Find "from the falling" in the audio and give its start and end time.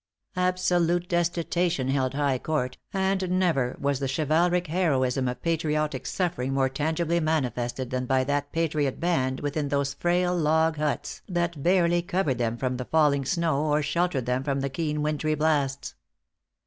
12.57-13.25